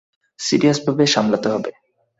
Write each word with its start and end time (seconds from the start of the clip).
সিরিয়াসভাবে 0.39 1.03
সামলাতে 1.07 1.47
হবে। 1.53 1.71